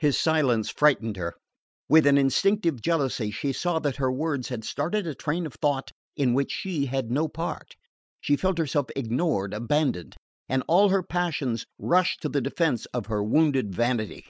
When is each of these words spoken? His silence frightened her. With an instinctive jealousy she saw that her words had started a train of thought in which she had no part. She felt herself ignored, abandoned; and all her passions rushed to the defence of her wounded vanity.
His 0.00 0.18
silence 0.18 0.70
frightened 0.70 1.16
her. 1.16 1.34
With 1.88 2.04
an 2.08 2.18
instinctive 2.18 2.80
jealousy 2.82 3.30
she 3.30 3.52
saw 3.52 3.78
that 3.78 3.94
her 3.94 4.10
words 4.10 4.48
had 4.48 4.64
started 4.64 5.06
a 5.06 5.14
train 5.14 5.46
of 5.46 5.54
thought 5.54 5.92
in 6.16 6.34
which 6.34 6.50
she 6.50 6.86
had 6.86 7.12
no 7.12 7.28
part. 7.28 7.76
She 8.20 8.34
felt 8.34 8.58
herself 8.58 8.86
ignored, 8.96 9.54
abandoned; 9.54 10.16
and 10.48 10.64
all 10.66 10.88
her 10.88 11.04
passions 11.04 11.64
rushed 11.78 12.22
to 12.22 12.28
the 12.28 12.40
defence 12.40 12.86
of 12.86 13.06
her 13.06 13.22
wounded 13.22 13.72
vanity. 13.72 14.24